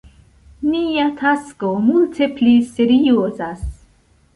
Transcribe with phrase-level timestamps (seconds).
[0.69, 3.67] Nia tasko multe pli seriozas!